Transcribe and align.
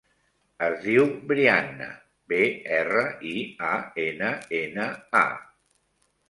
Es 0.67 0.77
diu 0.85 1.03
Brianna: 1.31 1.89
be, 2.33 2.39
erra, 2.79 3.03
i, 3.33 3.45
a, 3.69 3.75
ena, 4.07 4.33
ena, 4.63 4.89
a. 5.23 5.23